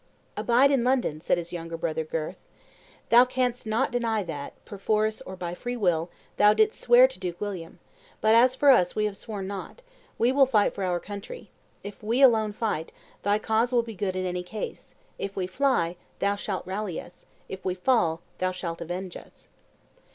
"Abide 0.35 0.71
in 0.71 0.83
London," 0.83 1.21
said 1.21 1.37
his 1.37 1.53
younger 1.53 1.77
brother, 1.77 2.03
Gurth: 2.03 2.37
"thou 3.09 3.23
canst 3.23 3.67
not 3.67 3.91
deny 3.91 4.23
that, 4.23 4.53
perforce 4.65 5.21
or 5.21 5.35
by 5.35 5.53
free 5.53 5.75
will, 5.77 6.09
thou 6.37 6.55
didst 6.55 6.81
swear 6.81 7.07
to 7.07 7.19
Duke 7.19 7.39
William; 7.39 7.77
but, 8.19 8.33
as 8.33 8.55
for 8.55 8.71
us, 8.71 8.95
we 8.95 9.05
have 9.05 9.15
sworn 9.15 9.45
nought; 9.45 9.83
we 10.17 10.31
will 10.31 10.47
fight 10.47 10.73
for 10.73 10.83
our 10.83 10.99
country; 10.99 11.51
if 11.83 12.01
we 12.01 12.23
alone 12.23 12.51
fight, 12.51 12.91
thy 13.21 13.37
cause 13.37 13.71
will 13.71 13.83
be 13.83 13.93
good 13.93 14.15
in 14.15 14.25
any 14.25 14.41
case; 14.41 14.95
if 15.19 15.35
we 15.35 15.45
fly, 15.45 15.95
thou 16.17 16.35
shalt 16.35 16.65
rally 16.65 16.99
us; 16.99 17.27
if 17.47 17.63
we 17.63 17.75
fall, 17.75 18.23
thou 18.39 18.51
shalt 18.51 18.81
avenge 18.81 19.15
us." 19.15 19.49